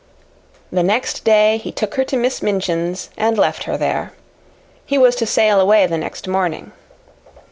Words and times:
The 0.71 0.81
next 0.81 1.23
day 1.23 1.57
he 1.57 1.71
took 1.71 1.93
her 1.93 2.03
to 2.05 2.17
Miss 2.17 2.41
Minchin's 2.41 3.11
and 3.17 3.37
left 3.37 3.65
her 3.65 3.77
there. 3.77 4.13
He 4.83 4.97
was 4.97 5.15
to 5.17 5.27
sail 5.27 5.61
away 5.61 5.85
the 5.85 5.99
next 5.99 6.27
morning. 6.27 6.71